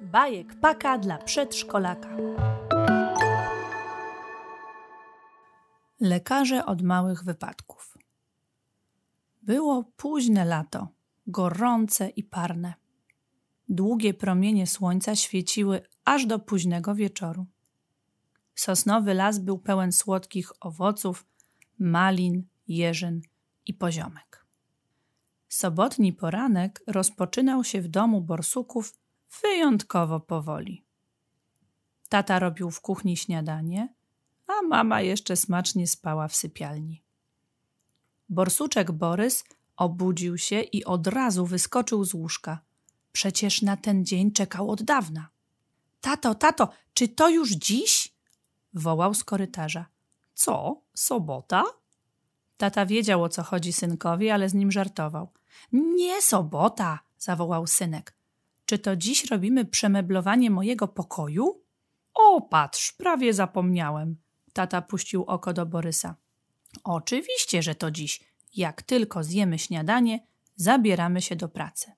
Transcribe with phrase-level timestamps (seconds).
[0.00, 2.16] Bajek paka dla przedszkolaka.
[6.00, 7.98] Lekarze od małych wypadków.
[9.42, 10.88] Było późne lato,
[11.26, 12.74] gorące i parne.
[13.68, 17.46] Długie promienie słońca świeciły aż do późnego wieczoru.
[18.54, 21.26] Sosnowy las był pełen słodkich owoców,
[21.78, 23.20] malin, jeżyn
[23.66, 24.45] i poziomek.
[25.56, 28.94] Sobotni poranek rozpoczynał się w domu borsuków
[29.42, 30.84] wyjątkowo powoli.
[32.08, 33.94] Tata robił w kuchni śniadanie,
[34.46, 37.02] a mama jeszcze smacznie spała w sypialni.
[38.28, 39.44] Borsuczek Borys
[39.76, 42.60] obudził się i od razu wyskoczył z łóżka.
[43.12, 45.28] Przecież na ten dzień czekał od dawna.
[46.00, 48.14] Tato, tato, czy to już dziś?
[48.74, 49.86] wołał z korytarza.
[50.34, 50.80] Co?
[50.94, 51.64] Sobota?
[52.56, 55.28] Tata wiedział o co chodzi synkowi, ale z nim żartował.
[55.72, 58.16] Nie sobota, zawołał synek.
[58.66, 61.62] Czy to dziś robimy przemeblowanie mojego pokoju?
[62.14, 64.16] O, patrz, prawie zapomniałem.
[64.52, 66.14] Tata puścił oko do Borysa.
[66.84, 68.20] Oczywiście, że to dziś.
[68.56, 70.26] Jak tylko zjemy śniadanie,
[70.56, 71.92] zabieramy się do pracy.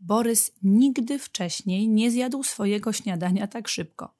[0.00, 4.14] Borys nigdy wcześniej nie zjadł swojego śniadania tak szybko.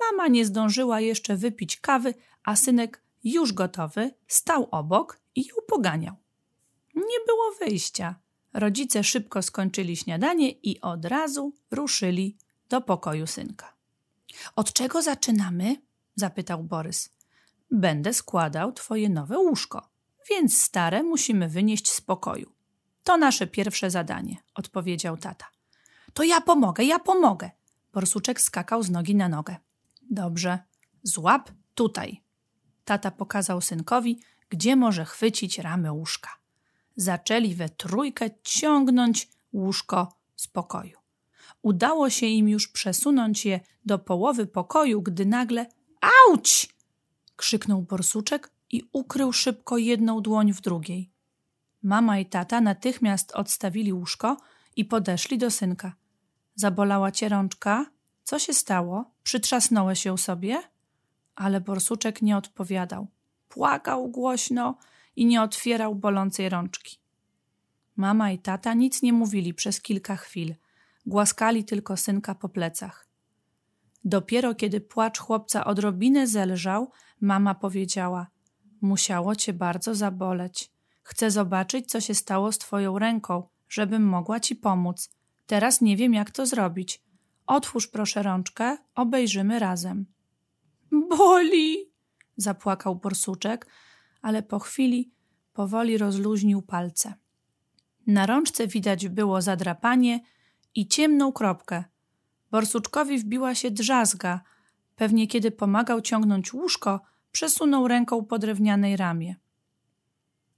[0.00, 6.16] Mama nie zdążyła jeszcze wypić kawy, a synek, już gotowy, stał obok i ją poganiał.
[6.96, 8.14] Nie było wyjścia.
[8.52, 12.36] Rodzice szybko skończyli śniadanie i od razu ruszyli
[12.68, 13.74] do pokoju synka.
[14.56, 15.76] Od czego zaczynamy?
[16.14, 17.10] zapytał Borys.
[17.70, 19.88] Będę składał twoje nowe łóżko,
[20.30, 22.52] więc stare musimy wynieść z pokoju.
[23.02, 25.46] To nasze pierwsze zadanie, odpowiedział tata.
[26.12, 27.50] To ja pomogę, ja pomogę.
[27.92, 29.56] Borsuczek skakał z nogi na nogę.
[30.10, 30.58] Dobrze,
[31.02, 32.22] złap tutaj.
[32.84, 36.45] Tata pokazał synkowi, gdzie może chwycić ramy łóżka
[36.96, 40.98] zaczęli we trójkę ciągnąć łóżko z pokoju.
[41.62, 45.66] Udało się im już przesunąć je do połowy pokoju, gdy nagle
[46.00, 46.76] Auć!
[47.36, 51.10] krzyknął borsuczek i ukrył szybko jedną dłoń w drugiej.
[51.82, 54.36] Mama i tata natychmiast odstawili łóżko
[54.76, 55.92] i podeszli do synka.
[56.54, 57.86] Zabolała cię rączka?
[58.24, 59.10] Co się stało?
[59.22, 60.62] Przytrzasnąłeś ją sobie?
[61.34, 63.06] Ale borsuczek nie odpowiadał.
[63.48, 64.76] Płakał głośno
[65.16, 66.98] i nie otwierał bolącej rączki.
[67.96, 70.54] Mama i tata nic nie mówili przez kilka chwil,
[71.06, 73.06] głaskali tylko synka po plecach.
[74.04, 76.90] Dopiero kiedy płacz chłopca odrobinę zelżał,
[77.20, 78.26] mama powiedziała:
[78.80, 80.70] Musiało cię bardzo zaboleć.
[81.02, 85.10] Chcę zobaczyć, co się stało z twoją ręką, żebym mogła ci pomóc.
[85.46, 87.02] Teraz nie wiem, jak to zrobić.
[87.46, 90.06] Otwórz proszę rączkę, obejrzymy razem.
[90.92, 91.90] Boli!
[92.36, 93.66] zapłakał borsuczek,
[94.26, 95.10] ale po chwili
[95.52, 97.14] powoli rozluźnił palce.
[98.06, 100.20] Na rączce widać było zadrapanie
[100.74, 101.84] i ciemną kropkę.
[102.50, 104.40] Borsuczkowi wbiła się drzazga.
[104.96, 107.00] Pewnie kiedy pomagał ciągnąć łóżko,
[107.32, 109.36] przesunął ręką po drewnianej ramię.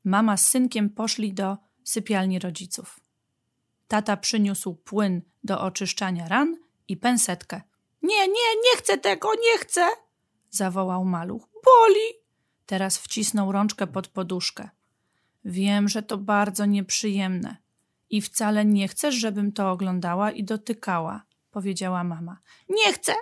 [0.05, 3.01] Mama z synkiem poszli do sypialni rodziców.
[3.89, 6.57] Tata przyniósł płyn do oczyszczania ran
[6.89, 7.63] i pensetkę.
[8.03, 9.87] Nie, nie, nie chcę tego, nie chcę!
[10.51, 11.49] zawołał maluch.
[11.65, 12.18] Boli!
[12.69, 14.71] Teraz wcisnął rączkę pod poduszkę.
[15.45, 17.57] Wiem, że to bardzo nieprzyjemne
[18.11, 22.39] i wcale nie chcesz, żebym to oglądała i dotykała, powiedziała mama.
[22.69, 23.13] Nie chcę!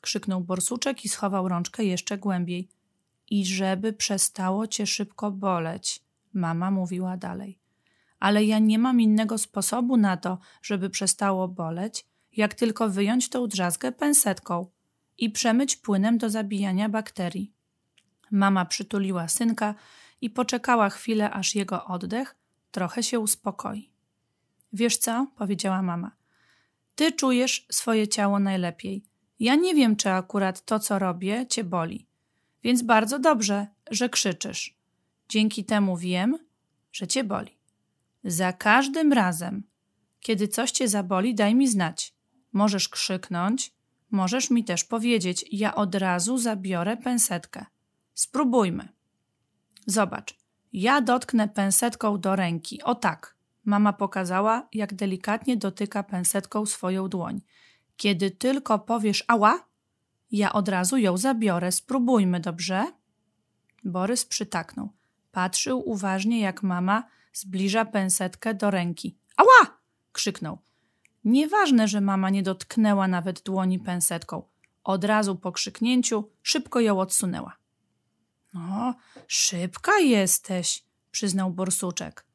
[0.00, 2.68] krzyknął borsuczek i schował rączkę jeszcze głębiej.
[3.30, 6.02] I żeby przestało cię szybko boleć,
[6.32, 7.58] mama mówiła dalej.
[8.20, 13.46] Ale ja nie mam innego sposobu na to, żeby przestało boleć, jak tylko wyjąć tą
[13.46, 14.66] drzazgę pensetką
[15.18, 17.54] i przemyć płynem do zabijania bakterii.
[18.34, 19.74] Mama przytuliła synka
[20.20, 22.36] i poczekała chwilę, aż jego oddech
[22.70, 23.90] trochę się uspokoi.
[24.72, 25.26] Wiesz co?
[25.36, 26.10] powiedziała mama.
[26.94, 29.04] Ty czujesz swoje ciało najlepiej.
[29.40, 32.06] Ja nie wiem, czy akurat to, co robię, cię boli.
[32.62, 34.78] Więc bardzo dobrze, że krzyczysz.
[35.28, 36.38] Dzięki temu wiem,
[36.92, 37.58] że cię boli.
[38.24, 39.62] Za każdym razem,
[40.20, 42.14] kiedy coś cię zaboli, daj mi znać.
[42.52, 43.72] Możesz krzyknąć,
[44.10, 47.66] możesz mi też powiedzieć, ja od razu zabiorę pensetkę.
[48.14, 48.88] Spróbujmy.
[49.86, 50.38] Zobacz,
[50.72, 52.82] ja dotknę pensetką do ręki.
[52.82, 53.34] O tak.
[53.64, 57.40] Mama pokazała, jak delikatnie dotyka pensetką swoją dłoń.
[57.96, 59.64] Kiedy tylko powiesz ała,
[60.32, 61.72] ja od razu ją zabiorę.
[61.72, 62.92] Spróbujmy, dobrze?
[63.84, 64.92] Borys przytaknął.
[65.32, 69.18] Patrzył uważnie, jak mama zbliża pensetkę do ręki.
[69.36, 69.78] Ała!
[70.12, 70.58] krzyknął.
[71.24, 74.42] Nieważne, że mama nie dotknęła nawet dłoni pensetką.
[74.84, 77.56] Od razu po krzyknięciu szybko ją odsunęła.
[78.54, 78.94] No,
[79.28, 82.26] szybka jesteś, przyznał borsuczek.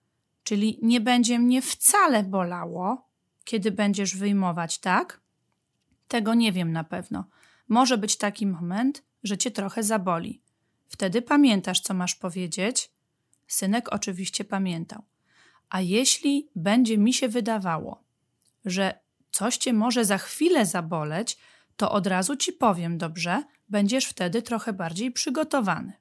[0.44, 3.10] Czyli nie będzie mnie wcale bolało,
[3.44, 5.22] kiedy będziesz wyjmować, tak?
[6.08, 7.26] Tego nie wiem na pewno.
[7.68, 10.42] Może być taki moment, że cię trochę zaboli.
[10.88, 12.92] Wtedy pamiętasz, co masz powiedzieć.
[13.48, 15.04] Synek oczywiście pamiętał.
[15.70, 18.04] A jeśli będzie mi się wydawało,
[18.66, 19.00] że
[19.32, 21.38] coś cię może za chwilę zaboleć,
[21.76, 23.44] to od razu ci powiem, dobrze?
[23.70, 25.94] Będziesz wtedy trochę bardziej przygotowany.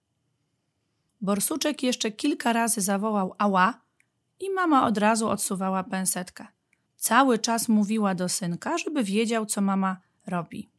[1.20, 3.80] Borsuczek jeszcze kilka razy zawołał ała
[4.40, 6.46] i mama od razu odsuwała pensetkę.
[6.96, 10.70] Cały czas mówiła do synka, żeby wiedział, co mama robi.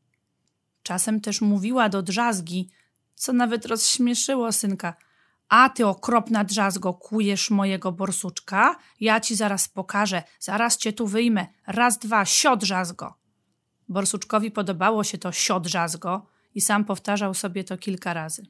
[0.83, 2.69] Czasem też mówiła do drzazgi,
[3.15, 4.94] co nawet rozśmieszyło synka.
[5.50, 8.75] A ty okropna drzazgo, kujesz mojego borsuczka?
[9.00, 11.47] Ja ci zaraz pokażę, zaraz cię tu wyjmę.
[11.68, 13.13] Raz, dwa, sio drzazgo.
[13.89, 16.25] Borsuczkowi podobało się to sio drzazgo
[16.56, 18.45] i sam powtarzał sobie to kilka razy.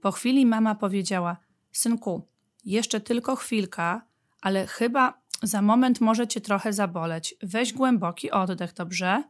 [0.00, 1.36] Po chwili mama powiedziała:
[1.72, 2.28] Synku,
[2.64, 4.06] jeszcze tylko chwilka,
[4.40, 7.34] ale chyba za moment może cię trochę zaboleć.
[7.42, 9.24] Weź głęboki oddech, dobrze?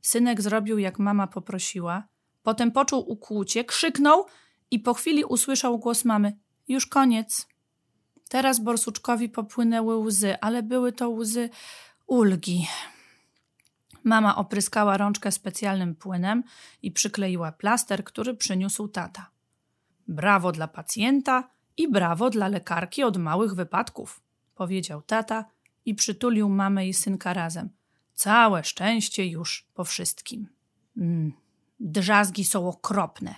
[0.00, 2.08] Synek zrobił, jak mama poprosiła.
[2.42, 4.26] Potem poczuł ukłucie, krzyknął
[4.70, 6.38] i po chwili usłyszał głos mamy:
[6.68, 7.48] Już koniec.
[8.28, 11.50] Teraz borsuczkowi popłynęły łzy, ale były to łzy
[12.06, 12.66] ulgi.
[14.04, 16.42] Mama opryskała rączkę specjalnym płynem
[16.82, 19.30] i przykleiła plaster, który przyniósł tata.
[20.08, 24.20] Brawo dla pacjenta i brawo dla lekarki od małych wypadków,
[24.54, 25.44] powiedział tata
[25.84, 27.70] i przytulił mamę i synka razem.
[28.14, 30.48] Całe szczęście już po wszystkim.
[30.96, 31.32] Mm,
[31.80, 33.34] drzazgi są okropne,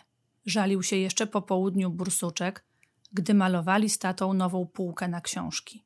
[0.46, 2.64] żalił się jeszcze po południu bursuczek,
[3.12, 5.84] gdy malowali z tatą nową półkę na książki.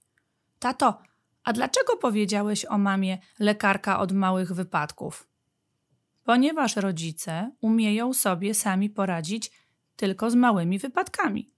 [0.58, 1.02] Tato,
[1.44, 5.28] a dlaczego powiedziałeś o mamie lekarka od małych wypadków?
[6.24, 9.50] Ponieważ rodzice umieją sobie sami poradzić
[9.98, 11.50] tylko z małymi wypadkami,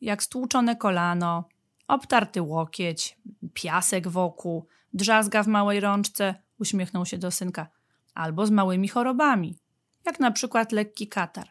[0.00, 1.44] jak stłuczone kolano,
[1.88, 3.18] obtarty łokieć,
[3.54, 7.68] piasek wokół, drzazga w małej rączce, uśmiechnął się do synka,
[8.14, 9.58] albo z małymi chorobami,
[10.06, 11.48] jak na przykład lekki katar.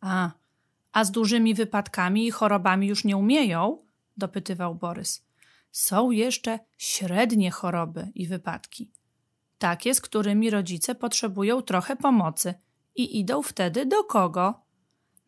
[0.00, 0.30] A,
[0.92, 3.78] a z dużymi wypadkami i chorobami już nie umieją?
[4.16, 5.24] dopytywał Borys.
[5.72, 8.90] Są jeszcze średnie choroby i wypadki.
[9.58, 12.54] Takie, z którymi rodzice potrzebują trochę pomocy
[12.96, 14.69] i idą wtedy do kogo?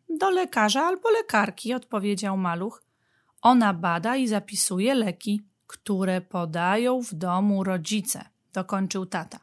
[0.09, 2.83] Do lekarza albo lekarki, odpowiedział maluch.
[3.41, 9.39] Ona bada i zapisuje leki, które podają w domu rodzice, dokończył tata.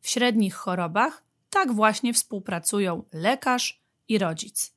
[0.00, 4.74] W średnich chorobach tak właśnie współpracują lekarz i rodzic.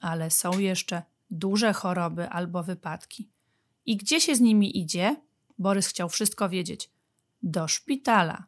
[0.00, 3.30] Ale są jeszcze duże choroby albo wypadki.
[3.86, 5.16] I gdzie się z nimi idzie?
[5.58, 6.90] Borys chciał wszystko wiedzieć.
[7.42, 8.44] Do szpitala.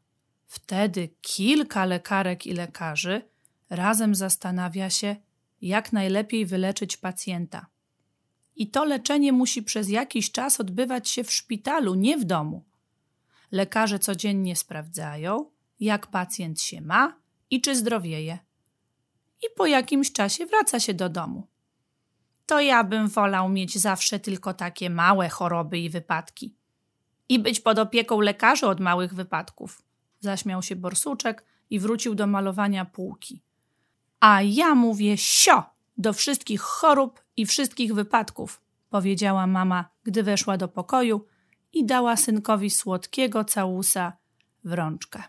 [0.47, 3.23] Wtedy kilka lekarek i lekarzy
[3.71, 5.17] razem zastanawia się,
[5.61, 7.67] jak najlepiej wyleczyć pacjenta.
[8.57, 12.65] I to leczenie musi przez jakiś czas odbywać się w szpitalu, nie w domu.
[13.53, 15.51] Lekarze codziennie sprawdzają,
[15.81, 17.17] jak pacjent się ma
[17.51, 18.39] i czy zdrowieje.
[19.43, 21.47] I po jakimś czasie wraca się do domu.
[22.47, 26.55] To ja bym wolał mieć zawsze tylko takie małe choroby i wypadki.
[27.29, 29.83] I być pod opieką lekarzy od małych wypadków.
[30.21, 33.43] Zaśmiał się borsuczek i wrócił do malowania półki.
[34.21, 35.63] A ja mówię sio
[35.99, 38.61] do wszystkich chorób i wszystkich wypadków,
[38.91, 41.27] powiedziała mama, gdy weszła do pokoju
[41.73, 44.13] i dała synkowi słodkiego całusa
[44.65, 45.23] w rączkę.